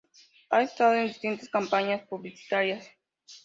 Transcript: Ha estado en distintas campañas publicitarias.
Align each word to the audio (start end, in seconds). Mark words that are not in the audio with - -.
Ha 0.49 0.63
estado 0.63 0.95
en 0.95 1.05
distintas 1.09 1.47
campañas 1.47 2.07
publicitarias. 2.07 2.89